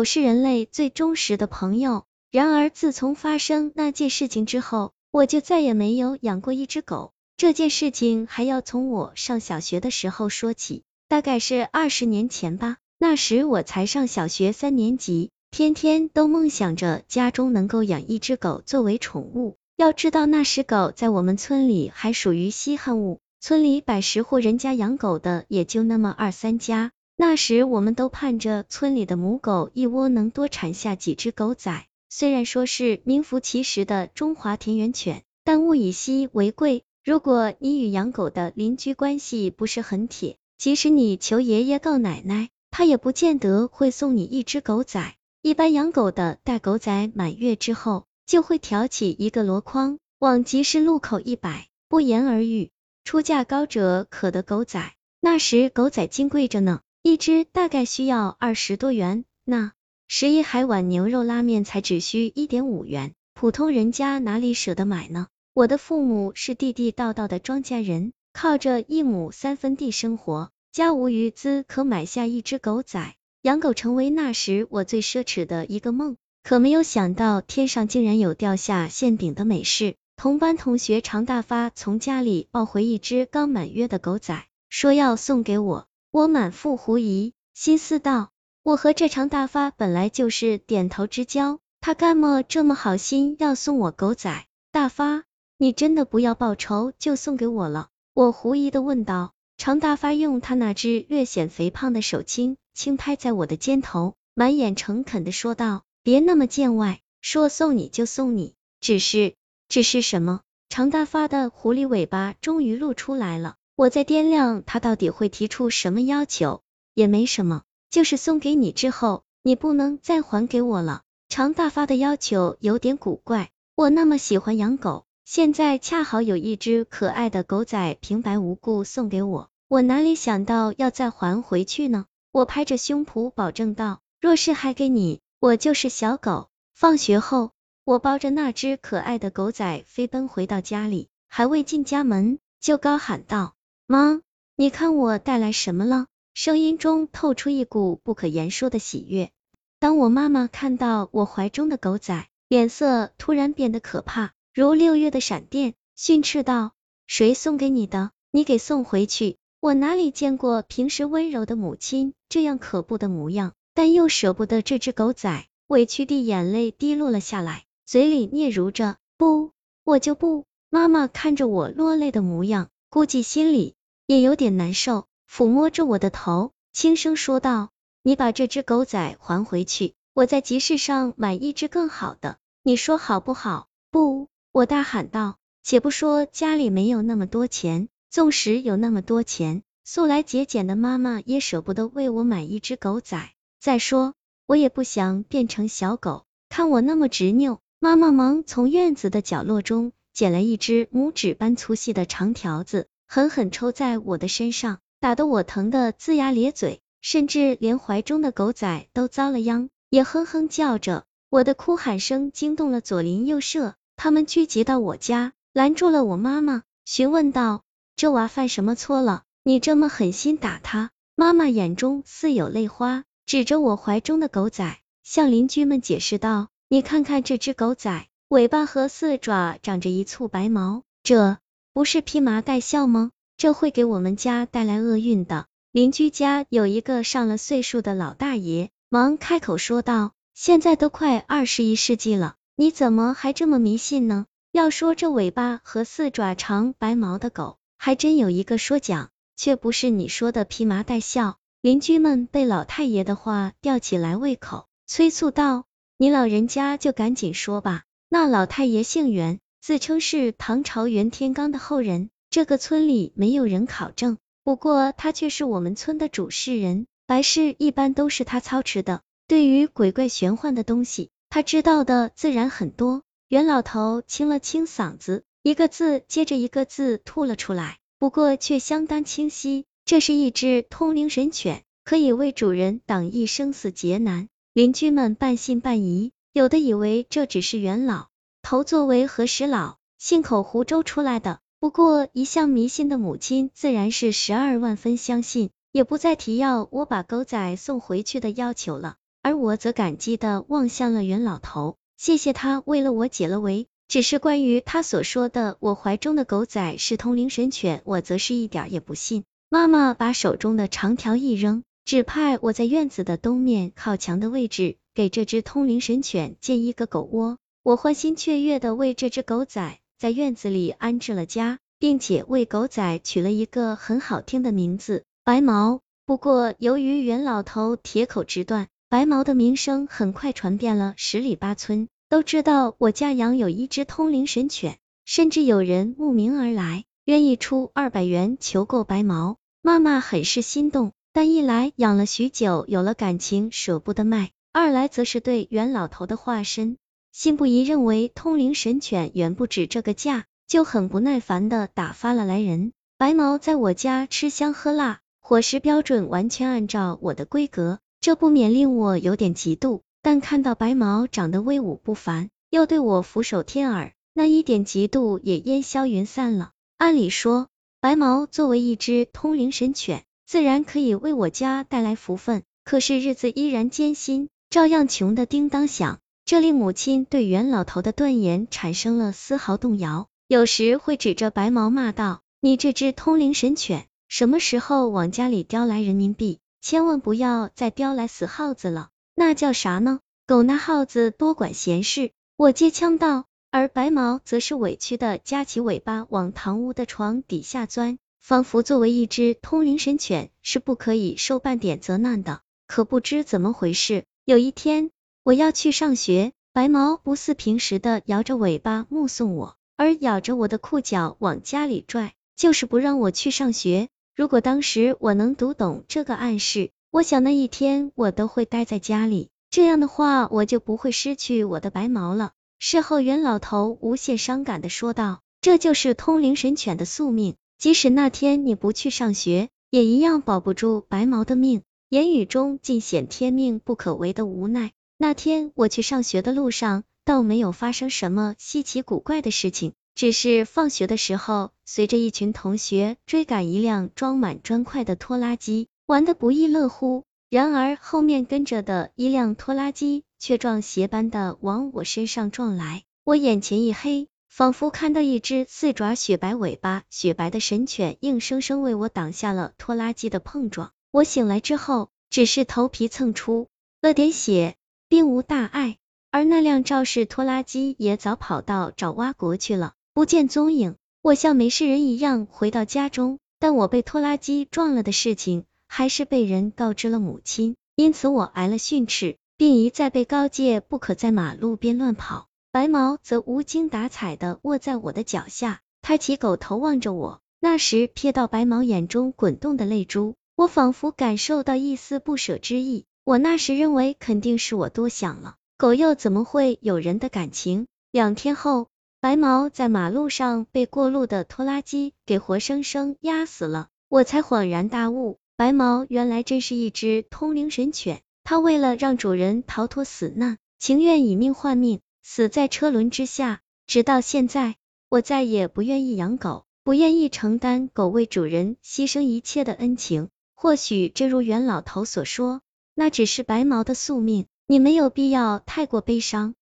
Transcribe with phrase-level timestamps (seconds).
[0.00, 2.04] 狗是人类最忠实的朋友。
[2.30, 7.12] 然而自从发生那件事情之后，我就再也没有养过一只狗。
[7.36, 12.78] 这件事情还要从我上小学的时候说起，大概是二十年前吧。
[12.98, 19.58] 那时我才上小学三年级，天天都梦想着家中能够养一只狗作为宠物。
[19.76, 26.90] 要知道那时狗在我们村里还属于稀罕物，村里百十户人家养狗的也就那么二三家。
[27.22, 31.84] 那时我们都盼着村里的母狗一窝能多产下几只狗仔。
[32.08, 36.82] 虽然说是名副其实的中华田园犬，但物以稀为贵。
[37.04, 45.14] 如果你与养狗的邻居关系不是很铁，即使你求爷爷告奶奶，他也不见得会送你一只狗仔。
[45.42, 52.70] 一般养狗的待狗仔满月之后，就会挑起一个箩筐往集市路口一摆，不言而喻。
[53.04, 59.24] 出价高者可得狗仔，那时狗仔金贵着呢，一只大概需要二十多元。
[59.44, 59.72] 那
[60.06, 65.28] 十一海碗牛肉拉面才只需一点五元，普通人家哪里舍得买呢？
[65.54, 76.18] 我的父母是地地道道的庄稼人，靠着一亩三分地生活，家无余资可买下一只狗仔，养狗成为那时我最奢侈的一个梦。
[76.42, 79.94] 可没有想到，天上竟然有掉下馅饼的美事。
[80.16, 85.86] 同班同学常大发从家里抱回一只刚满月的狗仔，说要送给我。
[86.12, 88.32] 我满腹狐疑，心思道：
[88.64, 94.44] 我和这常大发本来就是点头之交，他干么这么好心要送我狗仔？
[94.72, 95.22] 大发。
[95.56, 97.90] 你真的不要报仇就送给我了？
[98.12, 99.34] 我狐疑的问道。
[99.56, 109.36] 常大发用他那只略显肥胖的手轻轻拍在我的肩头，满眼诚恳的说道：“别那么见外，说送你就送你，只是，
[109.68, 113.56] 只是什么？”常大发的狐狸尾巴终于露出来了。
[113.80, 116.60] 我在掂量他到底会提出什么要求，
[116.92, 121.00] 也没什么，就是送给你之后，你不能再还给我了。
[121.30, 125.06] 常大发的要求有点古怪，我那么喜欢养狗。
[125.24, 132.04] 现在恰好有一只可爱的狗仔平白无故送给我，我哪里想到要再还回去呢？
[132.32, 136.50] 我拍着胸脯保证道：若是还给你，我就是小狗。
[136.74, 137.52] 放学后，
[137.84, 143.54] 我抱着那只可爱的狗仔飞奔回到家里，还未进家门，就高喊道：
[143.92, 144.20] 妈，
[144.54, 146.06] 你看我带来什么了？
[146.32, 149.32] 声音中透出一股不可言说的喜悦。
[149.80, 154.32] 当我妈妈看到我怀中的狗仔，脸色突然变得可怕。
[154.54, 156.70] 如六月的闪电，训斥道
[157.08, 158.12] ：“谁送给你的？
[158.30, 159.38] 你给送回去！
[159.58, 163.54] 我哪里见过平时温柔的母亲这样可怖的模样？
[163.74, 169.50] 但又舍不得这只狗仔，委屈的眼泪滴落了下来，嘴里嗫嚅着：不，
[169.82, 170.44] 我就不。
[170.68, 173.74] 妈妈看着我落泪的模样，估计心里
[174.10, 177.70] 也有点难受，抚摸着我的头，轻声说道：
[178.02, 183.68] 你把这只狗仔还回去，我在集市上买一只更好的，你说好不好？
[183.92, 184.26] 不。
[184.50, 193.30] 我大喊道：“且不说家里没有那么多钱，纵使有那么多钱，素来节俭的妈妈也舍不得为我买一只狗仔。
[193.60, 196.24] 再说，我也不想变成小狗。
[196.48, 211.02] 看我那么执拗。”妈妈忙从院子的角落中捡来一只拇指般粗细的长条子，狠狠抽在我的身上，打得我疼得龇牙咧嘴，甚至连怀中的狗仔都遭了殃，也哼哼叫着。
[211.28, 213.74] 我的哭喊声惊动了左邻右舍。
[213.96, 217.64] 他们聚集到我家，拦住了我妈妈，询问道
[217.96, 219.24] ：“这娃犯什么错了？
[219.42, 231.38] 你这么狠心打他？”妈妈眼中似有泪花，指着我怀中的狗仔，向邻居们解释道：“你看看这只狗仔，尾巴和四爪长着一簇白毛，这
[231.72, 233.10] 不是披麻戴孝吗？
[233.36, 244.26] 这会给我们家带来厄运的。”邻居家有一个上了岁数的老大爷，忙开口说道：“现在都快二十一世纪了。”你怎么还这么迷信呢？
[244.52, 251.38] 要说这尾巴和四爪长白毛的狗，还真有一个说讲，却不是你说的披麻戴孝。
[251.62, 255.64] 邻居们被老太爷的话吊起来胃口，催促道
[255.96, 262.10] ：“你老人家就赶紧说吧。”那老太爷姓袁，自称是唐朝袁天罡的后人。
[262.30, 269.02] 这个村里没有人考证，不过他却是我们村的主事人，白事一般都是他操持的。
[269.26, 271.10] 对于鬼怪玄幻的东西。
[271.32, 273.04] 他知道的自然很多。
[273.28, 279.64] 袁老头清了清嗓子，一个字接着一个字吐了出来，不过却相当清晰。
[279.84, 284.26] 这是一只通灵神犬，可以为主人挡一生死劫难。
[284.52, 288.08] 邻居们半信半疑，有的以为这只是袁老
[288.42, 291.40] 头作为和事佬，信口胡诌出来的。
[291.60, 298.96] 不过一向迷信的母亲自然是十二万分相信，也不再提要我把狗仔送回去的要求了。
[299.22, 303.66] 而我则感激的望向了袁老头，谢谢他为了我解了围。
[303.86, 309.24] 只是关于他所说的我怀中的狗仔是通灵神犬，我则是一点也不信。
[309.48, 317.36] 妈妈把手中的长条一扔，指派我在院子的东面靠墙的位置给这只通灵神犬建一个狗窝。
[317.62, 325.80] 我欢欣雀跃的为这只狗仔在院子里安置了家，并且为狗仔取了一个很好听的名字——白毛。
[326.06, 331.88] 不过由于袁老头铁口直断，白毛的名声很快传遍了十里八村。
[332.08, 339.36] 都知道我家养有一只通灵神犬，甚至有人慕名而来，愿意出二百元求购白毛。
[339.60, 346.78] 妈妈很是心动，但一来养了许久，有了感情舍不得卖；二来则是对袁老头的化身
[347.12, 352.72] 信不疑，认为通灵神犬远不止这个价，就很不耐烦的打发了来人。
[352.96, 359.80] 白毛在我家吃香喝辣，伙食标准完全按照我的规格，这不免令我有点嫉妒。
[360.02, 366.52] 但看到白毛长得威武不凡，又对我俯首帖耳，那一点嫉妒也烟消云散了。
[366.78, 367.48] 按理说，
[367.80, 375.98] 白毛作为一只通灵神犬，自然可以为我家带来福分，可是日子依然艰辛，照样穷的叮当响。
[376.30, 386.38] 这令母亲对袁老头的断言产生了丝毫动摇，有时会指着白毛骂道：“你这只通灵神犬，什么时候往家里叼来人民币？
[386.60, 389.98] 千万不要再叼来死耗子了。”那叫啥呢？
[390.24, 402.42] 狗那耗子多管闲事，我接枪道，而白毛则是委屈的夹起尾巴往堂屋的床底下钻，仿佛作为一只通灵神犬是不可以受半点责难的。
[402.68, 413.88] 可不知怎么回事，有一天我要去上学，白毛不似平时的摇着尾巴目送我，而咬着我的裤脚往家里拽，就是不让我去上学。
[414.16, 416.70] 如果当时我能读懂这个暗示。
[416.92, 422.32] 我想那一天我都会待在家里，这样的话我就不会失去我的白毛了。
[422.58, 434.72] 事后袁老头无限伤感的说道：“这就是通灵神犬的宿命，即使那天你不去上学，也一样保不住白毛的命。”言语中尽显天命不可违的无奈。
[435.02, 445.68] 那天我去上学的路上，倒没有发生什么稀奇古怪的事情，只是放学的时候，随着一群同学追赶一辆装满砖块的拖拉机。
[445.86, 460.72] 玩得不亦乐乎，然而后面跟着的一辆拖拉机却撞邪般的往我身上撞来，我眼前一黑，仿佛看到一只四爪雪白尾巴雪白的神犬硬生生为我挡下了拖拉机的碰撞。
[460.90, 463.48] 我醒来之后，只是头皮蹭出
[463.80, 464.56] 了点血，
[464.90, 465.78] 并无大碍，
[466.10, 470.74] 而那辆肇事拖拉机也早跑到爪哇国去了，不见踪影。
[471.00, 475.44] 我像没事人一样回到家中，但我被拖拉机撞了的事情。
[475.68, 482.26] 还是被人告知了母亲，因此我挨了训斥，并一再被告诫不可在马路边乱跑。
[482.50, 487.20] 白毛则无精打采的卧在我的脚下，抬起狗头望着我。
[487.38, 492.86] 那时瞥到白毛眼中滚动的泪珠，我仿佛感受到一丝不舍之意。
[493.10, 497.66] 我那时认为肯定是我多想了，狗又怎么会有人的感情？
[497.90, 498.68] 两天后，
[499.00, 505.18] 白毛在马路上被过路的拖拉机给活生生压死了，我才恍然大悟。
[505.36, 513.40] 白毛原来真是一只通灵神犬，它为了让主人逃脱死难，情愿以命换命，死在车轮之下。
[513.66, 514.54] 直到现在，
[514.88, 520.10] 我再也不愿意养狗，不愿意承担狗为主人牺牲一切的恩情。
[520.36, 522.40] 或许正如袁老头所说，
[522.80, 526.34] 那只是白毛的宿命，你没有必要太过悲伤。